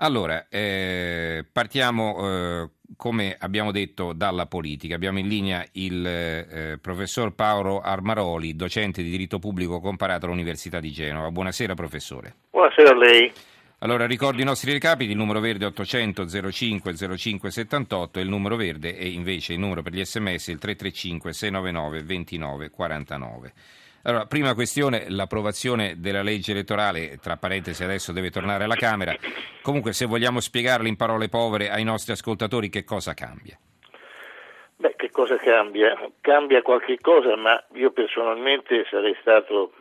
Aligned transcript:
Allora, 0.00 0.46
eh, 0.48 1.44
partiamo, 1.50 2.18
eh, 2.20 2.68
come 2.96 3.36
abbiamo 3.36 3.72
detto, 3.72 4.12
dalla 4.12 4.46
politica. 4.46 4.94
Abbiamo 4.94 5.18
in 5.18 5.26
linea 5.26 5.64
il 5.72 6.06
eh, 6.06 6.78
professor 6.80 7.34
Paolo 7.34 7.80
Armaroli, 7.80 8.54
docente 8.54 9.02
di 9.02 9.10
diritto 9.10 9.40
pubblico 9.40 9.80
comparato 9.80 10.26
all'Università 10.26 10.78
di 10.78 10.92
Genova. 10.92 11.32
Buonasera, 11.32 11.74
professore. 11.74 12.34
Buonasera 12.50 12.90
a 12.90 12.96
lei. 12.96 13.32
Allora, 13.80 14.06
ricordo 14.06 14.40
i 14.40 14.44
nostri 14.44 14.70
recapiti, 14.72 15.10
il 15.10 15.16
numero 15.16 15.40
verde 15.40 15.64
800 15.64 16.50
05 16.50 17.16
05 17.16 17.50
78 17.50 18.18
e 18.20 18.22
il 18.22 18.28
numero 18.28 18.54
verde 18.54 18.96
e 18.96 19.08
invece 19.08 19.54
il 19.54 19.58
numero 19.58 19.82
per 19.82 19.92
gli 19.92 20.04
sms 20.04 20.48
il 20.48 20.58
335 20.58 21.32
699 21.32 22.02
29 22.02 22.70
49. 22.70 23.52
Allora, 24.02 24.26
prima 24.26 24.54
questione, 24.54 25.06
l'approvazione 25.08 25.96
della 25.98 26.22
legge 26.22 26.52
elettorale, 26.52 27.18
tra 27.20 27.36
parentesi 27.36 27.82
adesso 27.82 28.12
deve 28.12 28.30
tornare 28.30 28.64
alla 28.64 28.76
Camera. 28.76 29.14
Comunque, 29.62 29.92
se 29.92 30.06
vogliamo 30.06 30.40
spiegarlo 30.40 30.86
in 30.86 30.96
parole 30.96 31.28
povere 31.28 31.70
ai 31.70 31.84
nostri 31.84 32.12
ascoltatori, 32.12 32.68
che 32.68 32.84
cosa 32.84 33.12
cambia? 33.14 33.58
Beh, 34.76 34.94
che 34.96 35.10
cosa 35.10 35.36
cambia? 35.36 35.98
Cambia 36.20 36.62
qualche 36.62 36.98
cosa, 37.00 37.36
ma 37.36 37.62
io 37.74 37.90
personalmente 37.90 38.86
sarei 38.88 39.16
stato 39.20 39.72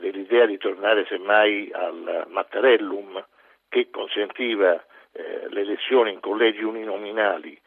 dell'idea 0.00 0.46
di 0.46 0.56
tornare 0.58 1.04
semmai 1.06 1.70
al 1.72 2.26
Mattarellum 2.28 3.24
che 3.68 3.88
consentiva 3.90 4.74
eh, 5.12 5.46
le 5.48 5.60
elezioni 5.60 6.12
in 6.12 6.20
collegi 6.20 6.62
uninominali 6.62 7.58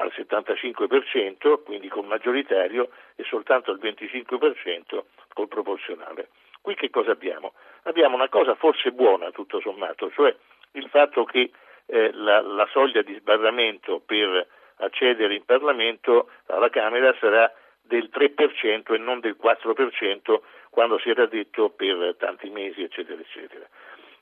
al 0.00 0.12
75%, 0.14 1.62
quindi 1.62 1.88
col 1.88 2.06
maggioritario, 2.06 2.88
e 3.16 3.24
soltanto 3.24 3.70
al 3.70 3.78
25% 3.78 5.02
col 5.34 5.48
proporzionale. 5.48 6.28
Qui 6.62 6.74
che 6.74 6.90
cosa 6.90 7.12
abbiamo? 7.12 7.52
Abbiamo 7.84 8.16
una 8.16 8.28
cosa 8.28 8.54
forse 8.54 8.92
buona 8.92 9.30
tutto 9.30 9.60
sommato, 9.60 10.10
cioè 10.10 10.34
il 10.72 10.88
fatto 10.88 11.24
che 11.24 11.50
eh, 11.86 12.12
la, 12.12 12.40
la 12.40 12.66
soglia 12.70 13.02
di 13.02 13.14
sbarramento 13.14 14.00
per 14.04 14.46
accedere 14.76 15.34
in 15.34 15.44
Parlamento 15.44 16.30
alla 16.46 16.70
Camera 16.70 17.14
sarà 17.18 17.52
del 17.82 18.08
3% 18.12 18.94
e 18.94 18.98
non 18.98 19.20
del 19.20 19.36
4% 19.42 20.40
quando 20.70 20.98
si 20.98 21.10
era 21.10 21.26
detto 21.26 21.70
per 21.70 22.14
tanti 22.18 22.48
mesi, 22.48 22.82
eccetera, 22.82 23.20
eccetera. 23.20 23.66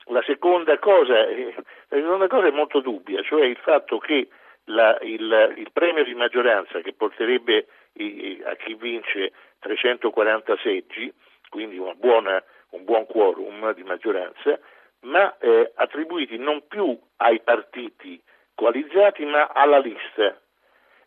La 0.05 0.23
seconda 0.23 0.77
cosa, 0.79 1.27
eh, 1.27 1.53
la 1.89 1.97
seconda 1.97 2.27
cosa 2.27 2.47
è 2.47 2.51
molto 2.51 2.79
dubbia, 2.79 3.21
cioè 3.21 3.45
il 3.45 3.57
fatto 3.57 3.99
che 3.99 4.27
la, 4.69 4.97
il, 5.01 5.55
il, 5.57 5.69
premio 5.71 6.03
di 6.03 6.13
maggioranza 6.13 6.79
che 6.81 6.93
porterebbe 6.93 7.67
i, 7.93 8.41
a 8.45 8.55
chi 8.55 8.73
vince 8.75 9.31
340 9.59 10.57
seggi, 10.61 11.11
quindi 11.49 11.81
buona, 11.97 12.41
un 12.71 12.83
buon 12.83 13.05
quorum 13.05 13.73
di 13.73 13.83
maggioranza, 13.83 14.59
ma 15.01 15.35
eh, 15.37 15.71
attribuiti 15.75 16.37
non 16.37 16.67
più 16.67 16.97
ai 17.17 17.39
partiti 17.41 18.21
coalizzati 18.55 19.25
ma 19.25 19.47
alla 19.47 19.79
lista. 19.79 20.39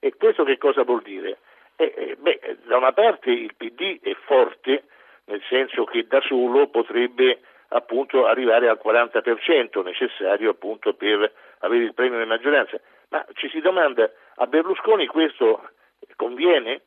E 0.00 0.14
questo 0.16 0.44
che 0.44 0.58
cosa 0.58 0.82
vuol 0.82 1.02
dire? 1.02 1.38
Eh, 1.76 1.92
eh, 1.97 2.16
beh, 2.16 2.58
da 2.64 2.76
una 2.76 2.92
parte 2.92 3.30
il 3.30 3.54
PD 3.56 4.00
è 4.02 4.14
forte, 4.26 4.84
nel 5.26 5.42
senso 5.48 5.84
che 5.84 6.06
da 6.06 6.20
solo 6.22 6.66
potrebbe 6.69 7.41
appunto 7.69 8.26
arrivare 8.26 8.69
al 8.69 8.80
40% 8.82 9.82
necessario 9.82 10.50
appunto 10.50 10.94
per 10.94 11.32
avere 11.60 11.84
il 11.84 11.94
premio 11.94 12.19
di 12.19 12.26
maggioranza, 12.26 12.80
ma 13.12 13.24
ci 13.34 13.48
si 13.50 13.60
domanda, 13.60 14.10
a 14.36 14.46
Berlusconi 14.46 15.06
questo 15.06 15.68
conviene? 16.16 16.80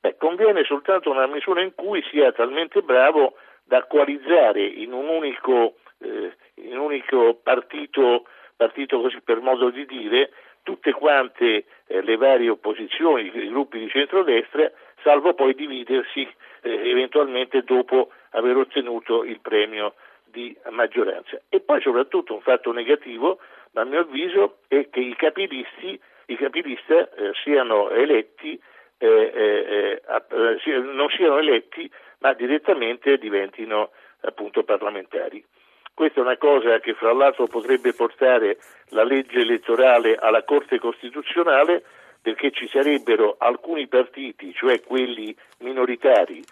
Beh, 0.00 0.16
conviene 0.18 0.62
soltanto 0.64 1.12
nella 1.12 1.26
misura 1.26 1.62
in 1.62 1.74
cui 1.74 2.02
sia 2.10 2.32
talmente 2.32 2.82
bravo 2.82 3.34
da 3.64 3.84
coalizzare 3.86 4.62
in 4.62 4.92
un 4.92 5.08
unico, 5.08 5.76
eh, 5.98 6.36
in 6.56 6.76
un 6.76 6.84
unico 6.84 7.40
partito, 7.42 8.26
partito 8.56 9.00
così 9.00 9.20
per 9.22 9.40
modo 9.40 9.70
di 9.70 9.86
dire, 9.86 10.32
tutte 10.62 10.92
quante 10.92 11.64
eh, 11.86 12.02
le 12.02 12.16
varie 12.16 12.50
opposizioni, 12.50 13.30
i 13.34 13.48
gruppi 13.48 13.78
di 13.78 13.88
centrodestra, 13.88 14.70
salvo 15.02 15.32
poi 15.32 15.54
dividersi 15.54 16.28
eh, 16.62 16.90
eventualmente 16.90 17.62
dopo 17.62 18.10
aver 18.30 18.56
ottenuto 18.56 19.24
il 19.24 19.40
premio 19.40 19.94
di 20.24 20.56
maggioranza. 20.70 21.40
E 21.48 21.60
poi 21.60 21.80
soprattutto 21.80 22.34
un 22.34 22.40
fatto 22.40 22.72
negativo, 22.72 23.38
a 23.74 23.84
mio 23.84 24.00
avviso, 24.00 24.58
è 24.68 24.88
che 24.90 25.00
i 25.00 25.14
capilisti, 25.16 25.98
i 26.26 26.36
capilista 26.36 27.08
eh, 27.10 27.32
siano 27.42 27.90
eletti, 27.90 28.60
eh, 28.98 29.06
eh, 29.06 30.02
eh 30.06 30.78
non 30.78 31.08
siano 31.10 31.38
eletti, 31.38 31.90
ma 32.18 32.32
direttamente 32.34 33.18
diventino 33.18 33.90
appunto 34.22 34.62
parlamentari. 34.62 35.44
Questa 35.92 36.20
è 36.20 36.22
una 36.22 36.36
cosa 36.36 36.78
che 36.80 36.94
fra 36.94 37.12
l'altro 37.12 37.46
potrebbe 37.46 37.92
portare 37.92 38.58
la 38.90 39.04
legge 39.04 39.40
elettorale 39.40 40.16
alla 40.16 40.44
Corte 40.44 40.78
Costituzionale 40.78 41.82
perché 42.22 42.50
ci 42.50 42.68
sarebbero 42.68 43.36
alcuni 43.38 43.86
partiti, 43.86 44.52
cioè 44.54 44.80
quelli 44.82 45.34
minoritari, 45.58 46.42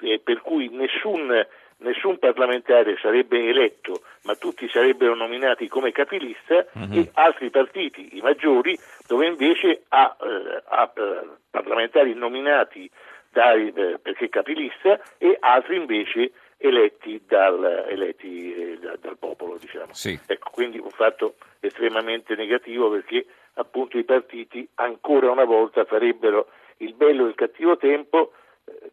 eh, 0.00 0.20
per 0.22 0.40
cui 0.40 0.68
nessun 0.68 1.46
nessun 1.78 2.18
parlamentare 2.18 2.96
sarebbe 3.00 3.48
eletto, 3.48 4.02
ma 4.22 4.34
tutti 4.36 4.68
sarebbero 4.68 5.14
nominati 5.14 5.68
come 5.68 5.92
capilista 5.92 6.64
uh-huh. 6.72 6.92
e 6.92 7.10
altri 7.14 7.50
partiti, 7.50 8.16
i 8.16 8.20
maggiori, 8.20 8.78
dove 9.06 9.26
invece 9.26 9.82
ha, 9.88 10.16
eh, 10.18 10.62
ha 10.64 10.92
eh, 10.94 11.28
parlamentari 11.50 12.14
nominati 12.14 12.90
dai, 13.30 13.72
eh, 13.74 13.98
perché 14.00 14.28
capilista 14.28 14.98
e 15.18 15.36
altri 15.40 15.76
invece 15.76 16.32
eletti 16.58 17.22
dal, 17.26 17.86
eletti, 17.88 18.54
eh, 18.54 18.78
da, 18.78 18.96
dal 18.98 19.18
popolo. 19.18 19.58
Diciamo. 19.58 19.92
Sì. 19.92 20.18
Ecco, 20.26 20.50
quindi 20.50 20.78
un 20.78 20.90
fatto 20.90 21.34
estremamente 21.60 22.34
negativo 22.34 22.90
perché 22.90 23.26
appunto 23.54 23.98
i 23.98 24.04
partiti 24.04 24.66
ancora 24.76 25.30
una 25.30 25.44
volta 25.44 25.84
farebbero 25.84 26.48
il 26.78 26.94
bello 26.94 27.24
e 27.26 27.28
il 27.28 27.34
cattivo 27.34 27.76
tempo 27.76 28.32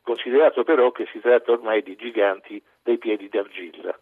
considerato 0.03 0.63
però 0.63 0.91
che 0.91 1.07
si 1.11 1.19
tratta 1.19 1.51
ormai 1.51 1.81
di 1.81 1.95
giganti 1.95 2.61
dei 2.83 2.97
piedi 2.97 3.29
d'argilla. 3.29 3.97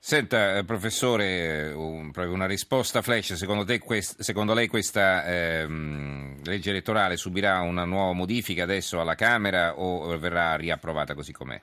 Senta, 0.00 0.56
eh, 0.56 0.64
professore, 0.64 1.72
un, 1.74 2.12
una 2.14 2.46
risposta 2.46 3.02
flash. 3.02 3.34
Secondo, 3.34 3.64
te, 3.64 3.78
quest, 3.78 4.20
secondo 4.20 4.54
lei 4.54 4.68
questa 4.68 5.24
ehm, 5.24 6.42
legge 6.44 6.70
elettorale 6.70 7.16
subirà 7.16 7.60
una 7.60 7.84
nuova 7.84 8.12
modifica 8.12 8.62
adesso 8.62 9.00
alla 9.00 9.14
Camera 9.14 9.78
o 9.78 10.16
verrà 10.16 10.54
riapprovata 10.56 11.14
così 11.14 11.32
com'è? 11.32 11.60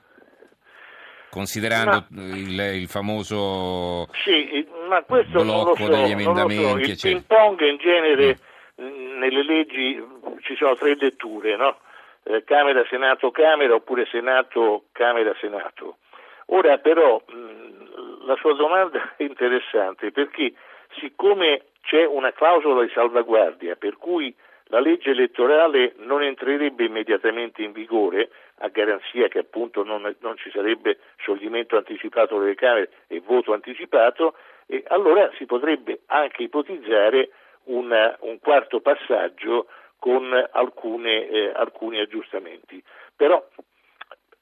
Considerando 1.30 2.06
ma, 2.10 2.22
il, 2.22 2.60
il, 2.80 2.88
famoso 2.88 4.06
sì, 4.12 4.66
ma 4.88 5.02
questo 5.02 5.42
blocco 5.42 5.74
so, 5.74 5.88
degli 5.88 6.10
emendamenti. 6.12 6.96
So. 6.96 7.08
Il 7.08 7.16
ping 7.16 7.24
pong 7.26 7.60
in 7.62 7.76
genere 7.78 8.38
mm. 8.80 9.18
nelle 9.18 9.44
leggi 9.44 10.02
ci 10.42 10.54
sono 10.56 10.76
tre 10.76 10.94
letture, 10.96 11.56
no? 11.56 11.78
Eh, 12.26 12.44
Camera, 12.44 12.84
Senato, 12.88 13.30
Camera 13.30 13.74
oppure 13.74 14.06
Senato, 14.06 14.84
Camera, 14.92 15.34
Senato. 15.40 15.98
Ora 16.46 16.78
però 16.78 17.22
mh, 17.26 18.26
la 18.26 18.36
sua 18.36 18.54
domanda 18.54 19.14
è 19.16 19.22
interessante 19.22 20.12
perché 20.12 20.52
siccome 20.98 21.66
c'è 21.82 22.04
una 22.04 22.32
clausola 22.32 22.82
di 22.82 22.90
salvaguardia 22.92 23.76
per 23.76 23.96
cui 23.96 24.34
la 24.68 24.80
legge 24.80 25.10
elettorale 25.10 25.94
non 25.98 26.22
entrerebbe 26.22 26.84
immediatamente 26.84 27.62
in 27.62 27.70
vigore 27.70 28.30
a 28.58 28.68
garanzia 28.68 29.28
che 29.28 29.38
appunto 29.38 29.84
non, 29.84 30.12
non 30.20 30.36
ci 30.36 30.50
sarebbe 30.50 30.98
scioglimento 31.16 31.76
anticipato 31.76 32.38
delle 32.40 32.54
Camere 32.56 32.90
e 33.06 33.20
voto 33.24 33.52
anticipato, 33.52 34.34
e 34.66 34.82
allora 34.88 35.30
si 35.36 35.46
potrebbe 35.46 36.00
anche 36.06 36.42
ipotizzare 36.42 37.30
una, 37.64 38.16
un 38.20 38.40
quarto 38.40 38.80
passaggio 38.80 39.66
con 39.98 40.32
alcune, 40.52 41.28
eh, 41.28 41.52
alcuni 41.54 41.98
aggiustamenti. 42.00 42.82
Però 43.14 43.44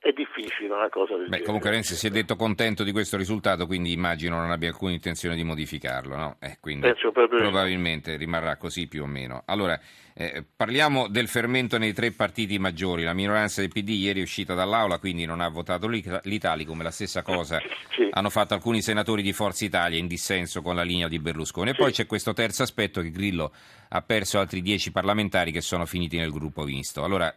è 0.05 0.13
difficile 0.13 0.75
una 0.75 0.91
cosa 0.91 1.15
del 1.15 1.25
Beh, 1.25 1.31
genere. 1.31 1.45
Comunque 1.45 1.71
Renzi 1.71 1.95
si 1.95 2.07
è 2.07 2.11
detto 2.11 2.37
contento 2.37 2.85
di 2.85 2.93
questo 2.93 3.17
risultato, 3.17 3.65
quindi 3.65 3.93
immagino 3.93 4.37
non 4.37 4.51
abbia 4.51 4.69
alcuna 4.69 4.93
intenzione 4.93 5.35
di 5.35 5.45
modificarlo, 5.45 6.15
no? 6.15 6.37
Eh, 6.41 6.59
quindi 6.61 6.93
probabilmente 7.31 8.17
rimarrà 8.17 8.59
così 8.59 8.87
più 8.87 9.05
o 9.05 9.07
meno. 9.07 9.45
Allora, 9.47 9.81
eh, 10.13 10.45
parliamo 10.55 11.09
del 11.09 11.27
fermento 11.27 11.79
nei 11.79 11.95
tre 11.95 12.13
partiti 12.13 12.59
maggiori. 12.59 13.03
La 13.03 13.15
minoranza 13.15 13.63
del 13.63 13.71
PD 13.71 13.89
ieri 13.89 14.21
è 14.21 14.23
uscita 14.23 14.53
dall'Aula, 14.53 14.99
quindi 14.99 15.25
non 15.25 15.41
ha 15.41 15.49
votato 15.49 15.89
l'Italicum, 15.89 16.83
la 16.83 16.91
stessa 16.91 17.23
cosa 17.23 17.59
sì. 17.89 18.07
hanno 18.11 18.29
fatto 18.29 18.53
alcuni 18.53 18.83
senatori 18.83 19.23
di 19.23 19.33
Forza 19.33 19.65
Italia 19.65 19.99
in 19.99 20.07
dissenso 20.07 20.61
con 20.61 20.75
la 20.75 20.83
linea 20.83 21.09
di 21.09 21.19
Berlusconi. 21.19 21.71
E 21.71 21.73
sì. 21.73 21.79
poi 21.79 21.93
c'è 21.93 22.05
questo 22.05 22.35
terzo 22.35 22.63
aspetto 22.63 23.01
che 23.01 23.11
Grillo 23.11 23.53
ha 23.97 24.03
perso 24.03 24.41
altri 24.41 24.61
dieci 24.61 24.91
parlamentari 24.91 25.53
che 25.53 25.61
sono 25.61 25.87
finiti 25.87 26.17
nel 26.17 26.33
gruppo 26.33 26.65
visto. 26.65 27.05
Allora, 27.05 27.33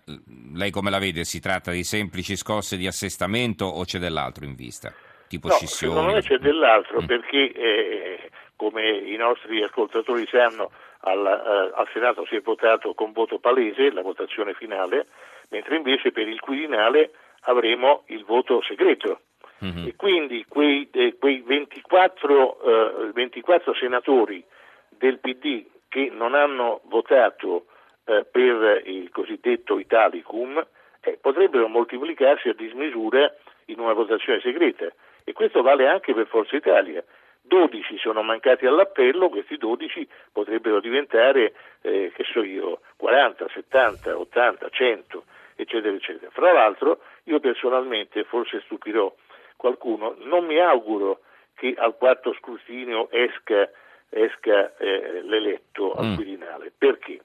lei 0.55 0.71
come 0.71 0.89
la 0.89 0.97
vede? 0.97 1.23
Si 1.23 1.39
tratta 1.39 1.69
di 1.69 1.83
semplici 1.83 2.35
scosse 2.35 2.77
di 2.77 2.87
assestamento 2.87 3.65
o 3.65 3.83
c'è 3.83 3.99
dell'altro 3.99 4.43
in 4.43 4.55
vista? 4.55 4.91
Tipo 5.27 5.49
no, 5.49 5.53
scissioni? 5.53 5.93
Secondo 5.93 6.15
me 6.15 6.21
c'è 6.21 6.37
dell'altro 6.39 7.01
mm. 7.01 7.05
perché, 7.05 7.51
eh, 7.51 8.29
come 8.55 8.89
i 8.89 9.15
nostri 9.17 9.61
ascoltatori 9.61 10.27
sanno, 10.31 10.71
al, 11.01 11.25
eh, 11.25 11.79
al, 11.79 11.87
Senato 11.93 12.25
si 12.25 12.35
è 12.35 12.41
votato 12.41 12.95
con 12.95 13.11
voto 13.11 13.37
palese, 13.37 13.91
la 13.91 14.01
votazione 14.01 14.55
finale, 14.55 15.05
mentre 15.49 15.75
invece 15.75 16.11
per 16.11 16.27
il 16.27 16.39
Quirinale 16.39 17.11
avremo 17.41 18.03
il 18.07 18.25
voto 18.25 18.61
segreto 18.63 19.21
Mm-hmm. 19.65 19.87
E 19.87 19.95
quindi 19.95 20.45
quei, 20.47 20.87
eh, 20.91 21.15
quei 21.17 21.41
24, 21.41 23.07
eh, 23.07 23.11
24, 23.11 23.73
senatori 23.73 24.43
del 24.89 25.17
PD 25.17 25.65
che 25.87 26.09
non 26.11 26.33
hanno 26.33 26.81
votato 26.85 27.65
eh, 28.05 28.25
per 28.29 28.81
il 28.85 29.09
cosiddetto 29.09 29.79
Italicum 29.79 30.65
eh, 31.01 31.17
potrebbero 31.21 31.67
moltiplicarsi 31.67 32.49
a 32.49 32.53
dismisura 32.53 33.33
in 33.65 33.79
una 33.79 33.93
votazione 33.93 34.39
segreta. 34.41 34.87
E 35.23 35.33
questo 35.33 35.61
vale 35.61 35.87
anche 35.87 36.13
per 36.13 36.27
Forza 36.27 36.55
Italia. 36.55 37.03
12 37.41 37.97
sono 37.97 38.21
mancati 38.23 38.65
all'appello, 38.65 39.29
questi 39.29 39.57
12 39.57 40.07
potrebbero 40.31 40.79
diventare, 40.79 41.53
eh, 41.81 42.11
che 42.13 42.23
so 42.23 42.43
io, 42.43 42.81
40, 42.97 43.47
70, 43.47 44.17
80, 44.17 44.69
100, 44.69 45.23
eccetera, 45.55 45.95
eccetera. 45.95 46.29
Fra 46.31 46.51
l'altro, 46.51 46.99
io 47.23 47.39
personalmente, 47.39 48.23
forse 48.25 48.61
stupirò 48.65 49.13
qualcuno, 49.55 50.15
non 50.19 50.45
mi 50.45 50.59
auguro 50.59 51.21
che 51.55 51.73
al 51.77 51.95
quarto 51.97 52.33
scrutinio 52.33 53.09
esca, 53.11 53.69
esca 54.09 54.75
eh, 54.77 55.21
l'eletto 55.23 55.93
al 55.93 56.05
mm. 56.05 56.15
Quirinale. 56.15 56.71
Perché? 56.77 57.21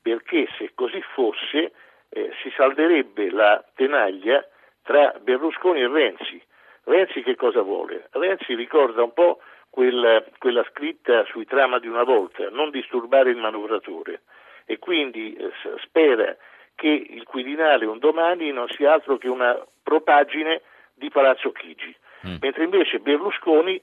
Perché 0.00 0.48
se 0.56 0.72
così 0.74 1.02
fosse 1.14 1.72
eh, 2.10 2.30
si 2.42 2.50
salderebbe 2.56 3.30
la 3.30 3.62
tenaglia 3.74 4.46
tra 4.82 5.14
Berlusconi 5.20 5.80
e 5.80 5.88
Renzi. 5.88 6.42
Renzi 6.84 7.22
che 7.22 7.34
cosa 7.36 7.60
vuole? 7.60 8.08
Renzi 8.12 8.54
ricorda 8.54 9.02
un 9.02 9.12
po' 9.12 9.40
quella, 9.68 10.24
quella 10.38 10.64
scritta 10.70 11.24
sui 11.26 11.44
trama 11.44 11.78
di 11.78 11.86
una 11.86 12.04
volta, 12.04 12.48
non 12.50 12.70
disturbare 12.70 13.30
il 13.30 13.36
manovratore 13.36 14.22
e 14.64 14.78
quindi 14.78 15.34
eh, 15.34 15.50
spera 15.82 16.36
che 16.74 16.88
il 16.88 17.24
Quirinale 17.24 17.86
un 17.86 17.98
domani 17.98 18.50
non 18.52 18.68
sia 18.68 18.92
altro 18.92 19.18
che 19.18 19.28
una 19.28 19.58
propaggine 19.82 20.62
di 20.94 21.10
Palazzo 21.10 21.52
Chigi, 21.52 21.94
mm. 22.26 22.36
mentre 22.40 22.64
invece 22.64 23.00
Berlusconi 23.00 23.80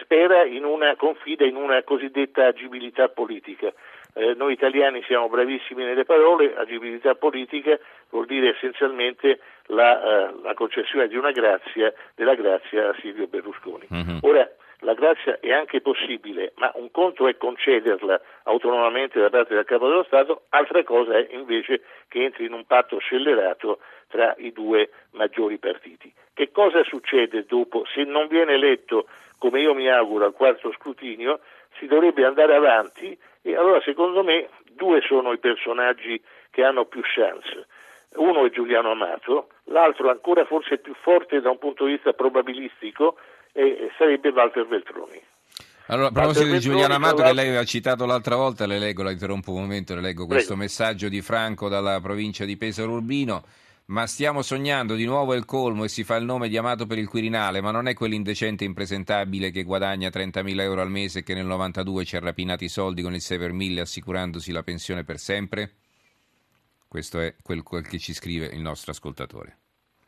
spera 0.00 0.44
in 0.44 0.64
una, 0.64 0.96
confida 0.96 1.44
in 1.44 1.56
una 1.56 1.82
cosiddetta 1.82 2.46
agibilità 2.46 3.08
politica. 3.08 3.72
Eh, 4.14 4.34
noi 4.34 4.52
italiani 4.52 5.02
siamo 5.04 5.28
bravissimi 5.28 5.84
nelle 5.84 6.04
parole, 6.04 6.54
agibilità 6.56 7.14
politica 7.14 7.78
vuol 8.10 8.26
dire 8.26 8.50
essenzialmente 8.50 9.38
la, 9.66 10.32
uh, 10.32 10.42
la 10.42 10.54
concessione 10.54 11.06
di 11.06 11.16
una 11.16 11.30
grazia, 11.30 11.92
della 12.16 12.34
grazia 12.34 12.88
a 12.88 12.96
Silvio 13.00 13.28
Berlusconi. 13.28 13.86
Mm-hmm. 13.92 14.18
Ora, 14.22 14.50
la 14.80 14.94
grazia 14.94 15.38
è 15.40 15.52
anche 15.52 15.80
possibile, 15.80 16.52
ma 16.56 16.70
un 16.74 16.90
conto 16.90 17.28
è 17.28 17.36
concederla 17.36 18.20
autonomamente 18.44 19.20
da 19.20 19.28
parte 19.28 19.54
del 19.54 19.64
Capo 19.64 19.88
dello 19.88 20.04
Stato, 20.04 20.42
altra 20.50 20.82
cosa 20.84 21.18
è 21.18 21.28
invece 21.30 21.82
che 22.08 22.22
entri 22.22 22.46
in 22.46 22.52
un 22.52 22.64
patto 22.64 22.98
scellerato 22.98 23.80
tra 24.08 24.34
i 24.38 24.52
due 24.52 24.90
maggiori 25.12 25.58
partiti. 25.58 26.12
Che 26.32 26.50
cosa 26.50 26.82
succede 26.84 27.44
dopo? 27.44 27.84
Se 27.92 28.04
non 28.04 28.26
viene 28.28 28.54
eletto, 28.54 29.06
come 29.38 29.60
io 29.60 29.74
mi 29.74 29.88
auguro, 29.88 30.24
al 30.24 30.32
quarto 30.32 30.72
scrutinio, 30.72 31.40
si 31.78 31.86
dovrebbe 31.86 32.24
andare 32.24 32.54
avanti 32.54 33.16
e 33.42 33.56
allora 33.56 33.80
secondo 33.82 34.22
me 34.22 34.48
due 34.70 35.00
sono 35.02 35.32
i 35.32 35.38
personaggi 35.38 36.20
che 36.50 36.64
hanno 36.64 36.86
più 36.86 37.00
chance. 37.02 37.66
Uno 38.14 38.44
è 38.44 38.50
Giuliano 38.50 38.90
Amato, 38.90 39.50
l'altro 39.64 40.10
ancora 40.10 40.44
forse 40.44 40.78
più 40.78 40.94
forte 40.94 41.40
da 41.40 41.50
un 41.50 41.58
punto 41.58 41.84
di 41.84 41.92
vista 41.92 42.12
probabilistico 42.12 43.16
e 43.52 43.90
sarebbe 43.96 44.30
Walter 44.30 44.66
Veltroni. 44.66 45.20
Allora, 45.86 46.08
a 46.08 46.12
proposito 46.12 46.46
di 46.46 46.60
Giuliano 46.60 46.94
Amato 46.94 47.22
che 47.22 47.32
lei 47.32 47.48
aveva 47.48 47.64
citato 47.64 48.06
l'altra 48.06 48.36
volta, 48.36 48.64
le 48.64 48.78
leggo, 48.78 49.02
la 49.02 49.10
interrompo 49.10 49.52
un 49.52 49.62
momento, 49.62 49.94
le 49.96 50.00
leggo 50.00 50.26
questo 50.26 50.54
Prego. 50.54 50.62
messaggio 50.62 51.08
di 51.08 51.20
Franco 51.20 51.68
dalla 51.68 52.00
provincia 52.00 52.44
di 52.44 52.56
Pesaro 52.56 52.92
Urbino. 52.92 53.42
Ma 53.86 54.06
stiamo 54.06 54.42
sognando 54.42 54.94
di 54.94 55.04
nuovo 55.04 55.34
il 55.34 55.44
colmo 55.44 55.82
e 55.82 55.88
si 55.88 56.04
fa 56.04 56.14
il 56.14 56.24
nome 56.24 56.48
di 56.48 56.56
Amato 56.56 56.86
per 56.86 56.98
il 56.98 57.08
Quirinale, 57.08 57.60
ma 57.60 57.72
non 57.72 57.88
è 57.88 57.94
quell'indecente 57.94 58.62
impresentabile 58.62 59.50
che 59.50 59.64
guadagna 59.64 60.10
30.000 60.10 60.60
euro 60.60 60.80
al 60.80 60.90
mese 60.90 61.18
e 61.18 61.22
che 61.24 61.34
nel 61.34 61.46
92 61.46 62.04
ci 62.04 62.14
ha 62.14 62.20
rapinato 62.20 62.62
i 62.62 62.68
soldi 62.68 63.02
con 63.02 63.14
il 63.14 63.20
6 63.20 63.38
per 63.38 63.50
1000 63.50 63.80
assicurandosi 63.80 64.52
la 64.52 64.62
pensione 64.62 65.02
per 65.02 65.18
sempre? 65.18 65.72
Questo 66.86 67.18
è 67.18 67.34
quel, 67.42 67.64
quel 67.64 67.84
che 67.84 67.98
ci 67.98 68.14
scrive 68.14 68.46
il 68.46 68.60
nostro 68.60 68.92
ascoltatore. 68.92 69.59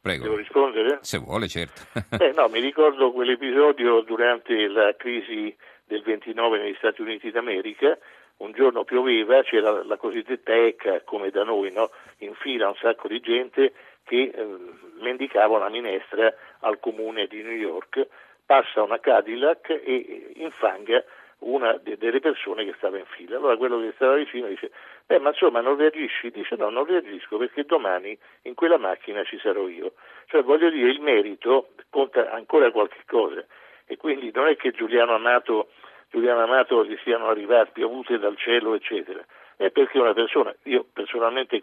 Prego. 0.03 0.25
Devo 0.25 0.37
rispondere? 0.37 0.99
Se 1.03 1.19
vuole, 1.19 1.47
certo. 1.47 1.83
eh, 2.19 2.33
no, 2.35 2.49
mi 2.49 2.59
ricordo 2.59 3.13
quell'episodio 3.13 4.01
durante 4.01 4.67
la 4.67 4.97
crisi 4.97 5.57
del 5.85 6.03
29 6.03 6.59
negli 6.59 6.75
Stati 6.75 7.03
Uniti 7.03 7.31
d'America. 7.31 7.97
Un 8.39 8.51
giorno 8.51 8.83
pioveva, 8.83 9.43
c'era 9.45 9.85
la 9.85 9.97
cosiddetta 9.97 10.53
ECA, 10.57 11.03
come 11.03 11.31
da 11.31 11.45
noi, 11.45 11.71
no? 11.71 11.91
in 12.19 12.35
fila 12.35 12.67
un 12.67 12.75
sacco 12.75 13.07
di 13.07 13.21
gente 13.21 13.73
che 14.03 14.33
eh, 14.35 14.59
mendicava 15.01 15.59
una 15.59 15.69
minestra 15.69 16.35
al 16.61 16.81
comune 16.81 17.29
di 17.29 17.41
New 17.45 17.55
York. 17.55 18.05
Passa 18.45 18.83
una 18.83 18.99
Cadillac 18.99 19.71
e 19.71 20.33
infanga 20.35 21.05
una 21.43 21.79
delle 21.83 22.21
persone 22.21 22.65
che 22.65 22.75
stava 22.77 22.99
in 22.99 23.07
fila. 23.07 23.37
Allora 23.37 23.57
quello 23.57 23.81
che 23.81 23.93
stava 23.95 24.15
vicino 24.15 24.47
dice, 24.49 24.71
beh 25.07 25.19
ma 25.19 25.31
insomma 25.31 25.61
non 25.61 25.77
reagisci? 25.77 26.31
Dice 26.31 26.57
no, 26.57 26.71
non 26.71 26.85
reagisco 26.85 27.37
perché 27.37 27.65
domani 27.65 28.17
in 28.43 28.55
quella 28.55 28.79
macchina 28.79 29.23
ci 29.25 29.39
sarò 29.39 29.69
io. 29.69 29.95
Cioè 30.27 30.43
voglio 30.43 30.71
dire, 30.71 30.91
il 30.91 31.01
merito 31.01 31.71
conta 31.91 32.31
ancora 32.31 32.71
qualche 32.71 33.03
cosa 33.07 33.45
e 33.87 33.97
quindi 33.97 34.31
non 34.33 34.47
è 34.47 34.57
che 34.57 34.71
Giuliano 34.71 35.15
Amato, 35.15 35.71
Giuliano 36.11 36.43
Amato 36.43 36.85
gli 36.85 36.99
siano 37.03 37.29
arrivati 37.29 37.71
piovute 37.73 38.19
dal 38.19 38.37
cielo 38.37 38.75
eccetera, 38.75 39.25
è 39.57 39.71
perché 39.71 39.99
una 39.99 40.15
persona, 40.15 40.55
io 40.65 40.87
personalmente 40.93 41.61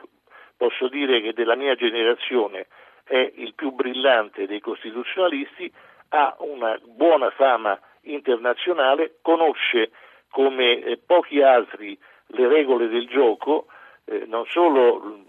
posso 0.55 0.87
dire 0.87 1.21
che 1.21 1.33
della 1.33 1.55
mia 1.55 1.75
generazione 1.75 2.67
è 3.05 3.31
il 3.35 3.53
più 3.55 3.71
brillante 3.71 4.45
dei 4.45 4.59
costituzionalisti, 4.59 5.71
ha 6.09 6.35
una 6.39 6.79
buona 6.83 7.29
fama 7.31 7.79
internazionale, 8.13 9.17
conosce 9.21 9.91
come 10.29 10.83
eh, 10.83 10.97
pochi 10.97 11.41
altri 11.41 11.97
le 12.27 12.47
regole 12.47 12.87
del 12.87 13.07
gioco, 13.07 13.67
eh, 14.05 14.25
non 14.27 14.45
solo 14.45 15.25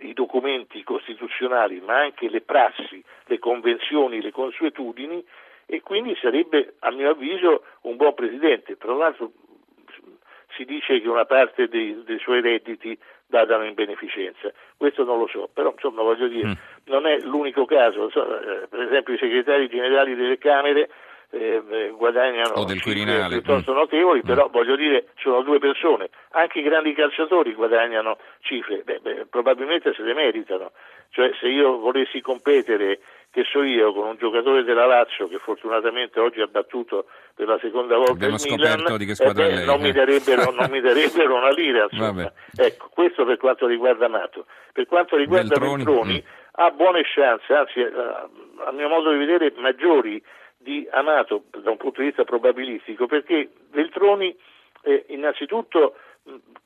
i 0.00 0.12
documenti 0.12 0.82
costituzionali, 0.82 1.80
ma 1.80 1.98
anche 1.98 2.28
le 2.28 2.40
prassi, 2.40 3.02
le 3.24 3.38
convenzioni, 3.38 4.20
le 4.20 4.32
consuetudini 4.32 5.24
e 5.66 5.82
quindi 5.82 6.16
sarebbe, 6.20 6.74
a 6.80 6.90
mio 6.90 7.10
avviso, 7.10 7.64
un 7.82 7.96
buon 7.96 8.14
presidente. 8.14 8.76
Tra 8.76 8.94
l'altro 8.94 9.32
si 10.56 10.64
dice 10.64 11.00
che 11.00 11.08
una 11.08 11.26
parte 11.26 11.68
dei, 11.68 12.02
dei 12.04 12.18
suoi 12.18 12.40
redditi 12.40 12.98
vadano 13.26 13.64
in 13.64 13.74
beneficenza, 13.74 14.52
questo 14.76 15.04
non 15.04 15.18
lo 15.18 15.28
so, 15.28 15.48
però 15.52 15.70
insomma 15.70 16.02
voglio 16.02 16.26
dire, 16.26 16.48
mm. 16.48 16.52
non 16.86 17.06
è 17.06 17.20
l'unico 17.20 17.64
caso, 17.64 18.10
so, 18.10 18.24
eh, 18.40 18.66
per 18.66 18.80
esempio 18.80 19.14
i 19.14 19.18
segretari 19.18 19.68
generali 19.68 20.16
delle 20.16 20.38
Camere 20.38 20.90
eh, 21.30 21.62
eh, 21.70 21.88
guadagnano 21.96 22.54
piuttosto 23.28 23.72
mm. 23.72 23.76
notevoli, 23.76 24.22
però 24.22 24.48
mm. 24.48 24.52
voglio 24.52 24.76
dire 24.76 25.06
sono 25.18 25.42
due 25.42 25.58
persone, 25.58 26.10
anche 26.30 26.58
i 26.58 26.62
grandi 26.62 26.92
calciatori 26.92 27.54
guadagnano 27.54 28.18
cifre, 28.40 28.82
beh, 28.84 28.98
beh, 29.00 29.26
probabilmente 29.30 29.94
se 29.94 30.02
le 30.02 30.14
meritano, 30.14 30.72
cioè 31.10 31.30
se 31.38 31.46
io 31.46 31.78
volessi 31.78 32.20
competere, 32.20 33.00
che 33.30 33.44
so 33.44 33.62
io, 33.62 33.92
con 33.92 34.08
un 34.08 34.16
giocatore 34.16 34.64
della 34.64 34.86
Lazio 34.86 35.28
che 35.28 35.38
fortunatamente 35.38 36.18
oggi 36.18 36.40
ha 36.40 36.48
battuto 36.48 37.06
per 37.34 37.46
la 37.46 37.58
seconda 37.60 37.96
volta 37.96 38.12
Abbiamo 38.12 38.34
il 38.34 38.50
Milan, 38.50 38.80
eh 38.80 39.32
beh, 39.32 39.54
lei, 39.54 39.64
non, 39.64 39.80
mi 39.80 39.92
darebbero, 39.92 40.50
non, 40.50 40.68
mi 40.68 40.80
darebbero, 40.80 41.36
una 41.36 41.50
lira, 41.50 41.86
ecco, 42.56 42.90
questo 42.92 43.24
per 43.24 43.36
quanto 43.36 43.68
riguarda 43.68 44.08
Nato. 44.08 44.46
Per 44.72 44.86
quanto 44.86 45.16
riguarda 45.16 45.58
Veltroni, 45.58 45.84
Veltroni 45.84 46.24
mm. 46.24 46.30
ha 46.52 46.70
buone 46.72 47.02
chance, 47.04 47.52
anzi 47.52 47.78
eh, 47.78 47.92
a 48.64 48.72
mio 48.72 48.88
modo 48.88 49.12
di 49.12 49.18
vedere 49.18 49.52
maggiori 49.58 50.20
di 50.62 50.86
Amato 50.90 51.44
da 51.62 51.70
un 51.70 51.78
punto 51.78 52.00
di 52.00 52.08
vista 52.08 52.24
probabilistico, 52.24 53.06
perché 53.06 53.48
Veltroni 53.70 54.36
eh, 54.82 55.04
innanzitutto 55.08 55.94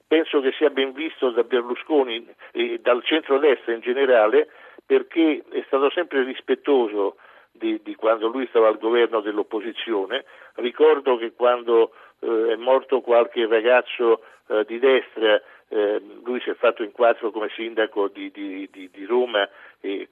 penso 0.06 0.40
che 0.40 0.52
sia 0.58 0.70
ben 0.70 0.92
visto 0.92 1.30
da 1.30 1.44
Berlusconi 1.44 2.26
e 2.52 2.80
dal 2.82 3.04
centro-destra 3.04 3.72
in 3.72 3.80
generale, 3.80 4.48
perché 4.84 5.44
è 5.48 5.62
stato 5.66 5.90
sempre 5.90 6.24
rispettoso 6.24 7.16
di, 7.52 7.80
di, 7.82 7.94
quando 7.94 8.26
lui 8.26 8.46
stava 8.48 8.66
al 8.66 8.78
governo 8.78 9.20
dell'opposizione. 9.20 10.24
Ricordo 10.54 11.16
che 11.16 11.32
quando 11.32 11.92
eh, 12.18 12.52
è 12.52 12.56
morto 12.56 13.00
qualche 13.00 13.46
ragazzo 13.46 14.22
eh, 14.48 14.64
di 14.66 14.80
destra, 14.80 15.40
eh, 15.68 16.02
lui 16.24 16.40
si 16.40 16.50
è 16.50 16.54
fatto 16.54 16.82
in 16.82 16.90
quattro 16.90 17.30
come 17.30 17.48
sindaco 17.54 18.08
di, 18.08 18.30
di, 18.32 18.68
di 18.70 19.04
Roma 19.04 19.48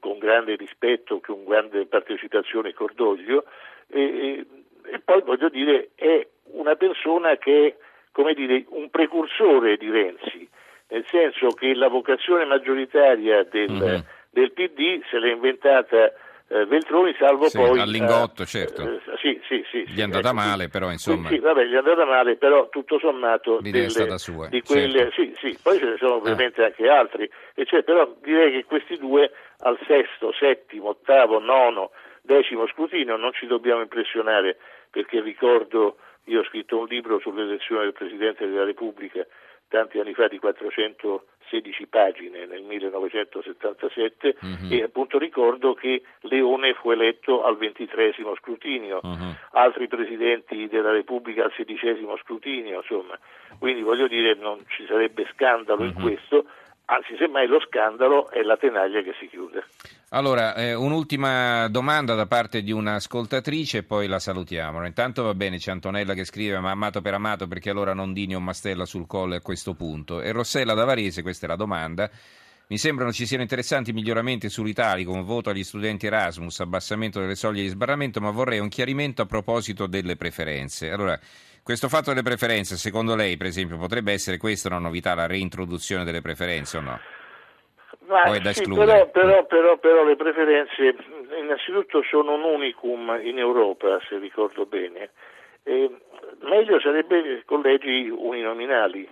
con 0.01 0.19
grande 0.19 0.55
rispetto, 0.57 1.21
con 1.21 1.45
grande 1.45 1.87
partecipazione 1.87 2.69
e 2.69 2.75
cordoglio 2.75 3.45
e, 3.93 4.47
e 4.85 5.01
poi 5.05 5.23
voglio 5.23 5.49
dire 5.49 5.91
è 5.95 6.27
una 6.53 6.75
persona 6.75 7.37
che 7.37 7.67
è 7.67 7.75
come 8.13 8.35
dire, 8.35 8.65
un 8.69 8.91
precursore 8.91 9.77
di 9.77 9.91
Renzi, 9.91 10.49
nel 10.89 11.05
senso 11.09 11.49
che 11.49 11.75
la 11.75 11.89
vocazione 11.89 12.45
maggioritaria 12.45 13.43
del, 13.45 13.71
mm-hmm. 13.71 14.01
del 14.31 14.53
PD 14.53 15.03
se 15.11 15.19
l'è 15.19 15.33
inventata 15.33 16.13
eh, 16.49 16.67
Veltroni, 16.67 17.15
salvo 17.19 17.49
sì, 17.49 17.57
poi... 17.57 17.81
All'ingotto, 17.81 18.43
eh, 18.43 18.47
certo. 18.47 18.83
Eh, 18.83 19.01
sì, 19.19 19.41
sì, 19.49 19.65
sì. 19.71 19.85
Gli 19.91 20.01
è 20.01 20.03
andata 20.03 20.29
ecco, 20.29 20.37
male, 20.37 20.69
però, 20.69 20.91
insomma... 20.91 21.31
Sì, 21.31 21.39
vabbè, 21.39 21.65
gli 21.65 21.73
è 21.73 21.79
andata 21.79 22.05
male, 22.05 22.37
però 22.37 22.69
tutto 22.69 22.99
sommato... 22.99 23.57
L'idea 23.63 23.73
delle, 23.73 23.87
è 23.87 23.89
stata 23.89 24.19
sua. 24.19 24.49
Di 24.49 24.61
quelle, 24.61 25.11
certo. 25.11 25.23
Sì, 25.23 25.35
sì, 25.39 25.59
poi 25.63 25.79
ce 25.79 25.87
ne 25.87 25.97
sono 25.97 26.17
ovviamente 26.17 26.63
ah. 26.63 26.67
anche 26.67 26.87
altri, 26.87 27.31
cioè, 27.65 27.83
però 27.83 28.15
direi 28.21 28.53
che 28.53 28.65
questi 28.67 28.99
due 28.99 29.31
al 29.61 29.79
sesto, 29.87 30.31
settimo, 30.39 30.89
ottavo, 30.89 31.39
nono, 31.39 31.93
decimo 32.23 32.67
scrutinio, 32.69 33.17
non 33.17 33.33
ci 33.33 33.47
dobbiamo 33.47 33.83
impressionare 33.83 34.57
perché 34.91 35.21
ricordo, 35.21 35.97
io 36.25 36.41
ho 36.41 36.45
scritto 36.45 36.79
un 36.79 36.87
libro 36.87 37.19
sull'elezione 37.19 37.83
del 37.83 37.93
Presidente 37.93 38.47
della 38.47 38.65
Repubblica 38.65 39.27
tanti 39.73 39.99
anni 39.99 40.13
fa 40.13 40.29
di 40.29 40.39
416 40.39 41.87
pagine 41.87 42.45
nel 42.45 42.61
1977 42.61 44.37
uh-huh. 44.39 44.49
Mhm. 44.49 44.69
e 44.71 44.83
appunto 44.83 45.19
ricordo 45.19 45.73
che 45.73 46.03
Leone 46.29 46.75
fu 46.75 46.91
eletto 46.91 47.43
al 47.43 47.57
ventitresimo 47.57 48.37
scrutinio, 48.37 49.01
uh-huh. 49.03 49.35
altri 49.53 49.89
presidenti 49.89 50.69
della 50.69 50.93
Repubblica 50.93 51.45
al 51.45 51.53
sedicesimo 51.57 52.19
scrutinio, 52.19 52.81
insomma, 52.81 53.19
quindi 53.59 53.81
voglio 53.81 54.07
dire 54.09 54.35
non 54.35 54.63
ci 54.69 54.85
sarebbe 54.87 55.27
scandalo 55.33 55.81
uh-huh. 55.81 55.89
in 55.89 55.95
mhm. 55.97 56.03
questo, 56.03 56.45
anzi 56.95 57.17
semmai 57.19 57.47
lo 57.47 57.61
scandalo 57.61 58.31
è 58.31 58.43
la 58.43 58.57
tenaglia 58.57 59.03
che 59.03 59.15
si 59.19 59.29
chiude. 59.29 59.65
Allora, 60.11 60.55
eh, 60.55 60.75
un'ultima 60.75 61.69
domanda 61.69 62.15
da 62.15 62.27
parte 62.27 62.63
di 62.63 62.71
un'ascoltatrice 62.71 63.79
e 63.79 63.83
poi 63.83 64.07
la 64.07 64.19
salutiamo. 64.19 64.85
Intanto 64.87 65.23
va 65.23 65.35
bene, 65.35 65.57
c'è 65.57 65.71
Antonella 65.71 66.13
che 66.15 66.25
scrive 66.25 66.59
ma 66.59 66.71
amato 66.71 67.01
per 67.01 67.15
amato 67.15 67.49
perché 67.49 67.71
allora 67.71 67.95
non 67.95 68.13
dini 68.13 68.35
un 68.35 68.45
mastella 68.45 68.85
sul 68.85 69.07
colle 69.07 69.37
a 69.37 69.41
questo 69.41 69.75
punto. 69.75 70.21
E 70.21 70.33
Rossella 70.33 70.75
da 70.75 70.85
Varese, 70.85 71.23
questa 71.23 71.47
è 71.47 71.49
la 71.49 71.57
domanda, 71.57 72.11
mi 72.69 72.79
sembrano 72.79 73.13
ci 73.13 73.27
siano 73.27 73.43
interessanti 73.43 73.93
miglioramenti 73.93 74.49
sull'Italia 74.49 75.05
come 75.05 75.23
voto 75.23 75.51
agli 75.51 75.65
studenti 75.65 76.07
Erasmus, 76.07 76.61
abbassamento 76.61 77.21
delle 77.21 77.35
soglie 77.35 77.63
di 77.63 77.69
sbarramento, 77.69 78.21
ma 78.21 78.31
vorrei 78.31 78.61
un 78.61 78.69
chiarimento 78.69 79.23
a 79.23 79.27
proposito 79.27 79.87
delle 79.87 80.17
preferenze. 80.17 80.91
Allora, 80.91 81.19
questo 81.63 81.89
fatto 81.89 82.11
delle 82.11 82.23
preferenze, 82.23 82.77
secondo 82.77 83.15
lei, 83.15 83.37
per 83.37 83.47
esempio, 83.47 83.77
potrebbe 83.79 84.13
essere 84.13 84.37
questa 84.37 84.69
una 84.69 84.79
novità, 84.79 85.15
la 85.15 85.27
reintroduzione 85.27 86.05
delle 86.05 86.21
preferenze 86.21 86.79
o 86.79 86.81
no? 86.81 86.99
Ma, 88.07 88.29
o 88.29 88.35
è 88.35 88.41
da 88.41 88.53
sì, 88.53 88.61
escludere? 88.61 89.07
Però, 89.07 89.11
però, 89.11 89.47
però, 89.47 89.77
però, 89.79 90.05
le 90.05 90.17
preferenze 90.17 90.95
innanzitutto 91.39 92.03
sono 92.03 92.35
un 92.35 92.43
unicum 92.43 93.19
in 93.23 93.39
Europa, 93.39 94.01
se 94.09 94.19
ricordo 94.19 94.67
bene. 94.67 95.11
E 95.63 95.91
meglio 96.41 96.81
sarebbe 96.81 97.43
collegi 97.47 98.09
uninominali, 98.11 99.09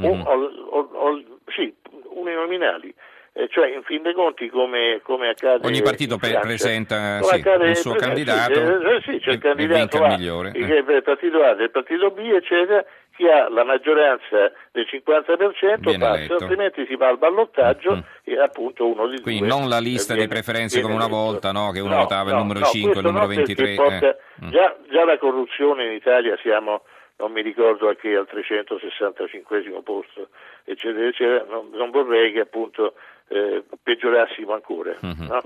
mm-hmm. 0.00 0.20
o, 0.20 0.34
o, 0.70 0.88
o, 0.92 1.22
sì, 1.46 1.72
uninominali. 2.10 2.92
Eh, 3.34 3.48
cioè 3.48 3.74
in 3.74 3.82
fin 3.84 4.02
dei 4.02 4.12
conti 4.12 4.50
come, 4.50 5.00
come 5.02 5.30
accade 5.30 5.66
ogni 5.66 5.80
partito 5.80 6.18
pre- 6.18 6.38
presenta 6.40 7.22
sì, 7.22 7.40
il 7.62 7.76
suo 7.76 7.94
candidato 7.94 8.60
eh, 8.60 9.00
sì, 9.06 9.18
c'è 9.20 9.30
il 9.30 9.38
candidato 9.38 10.04
A, 10.04 10.12
il, 10.16 10.52
eh. 10.54 10.76
il 10.76 11.02
partito 11.02 11.42
A 11.42 11.54
del 11.54 11.70
partito 11.70 12.10
B 12.10 12.18
eccetera 12.18 12.84
chi 13.16 13.26
ha 13.28 13.48
la 13.48 13.64
maggioranza 13.64 14.52
del 14.70 14.86
50% 14.90 15.78
Viene 15.80 15.98
passa, 15.98 16.18
eletto. 16.18 16.34
altrimenti 16.34 16.86
si 16.86 16.96
va 16.96 17.08
al 17.08 17.18
ballottaggio 17.18 17.96
mm. 17.96 18.00
e 18.24 18.38
appunto 18.38 18.86
uno 18.86 19.06
di 19.06 19.20
Quindi 19.20 19.40
due. 19.40 19.48
Quindi 19.48 19.48
non 19.48 19.68
la 19.68 19.78
lista 19.78 20.14
delle 20.14 20.28
preferenze 20.28 20.80
come 20.80 20.94
una 20.94 21.08
volta, 21.08 21.52
no? 21.52 21.70
che 21.70 21.80
uno 21.80 21.94
no, 21.94 22.00
votava 22.00 22.30
no, 22.30 22.36
il 22.36 22.42
numero 22.42 22.60
no, 22.60 22.66
5, 22.66 23.00
il 23.00 23.06
numero 23.06 23.26
23. 23.26 23.74
Porta, 23.74 24.08
eh. 24.08 24.16
Mm. 24.44 24.48
già, 24.50 24.76
già 24.90 25.04
la 25.04 25.18
corruzione 25.18 25.86
in 25.86 25.92
Italia 25.92 26.36
siamo 26.42 26.82
non 27.18 27.30
mi 27.30 27.42
ricordo 27.42 27.88
a 27.88 27.94
che 27.94 28.16
al 28.16 28.26
365 28.26 29.62
posto, 29.84 30.28
eccetera, 30.64 31.06
eccetera, 31.06 31.44
non, 31.48 31.68
non 31.70 31.90
vorrei 31.90 32.32
che 32.32 32.40
appunto 32.40 32.94
eh, 33.32 33.64
peggiorassimo 33.82 34.52
ancora. 34.52 34.96
Mm-hmm. 35.02 35.26
No? 35.26 35.42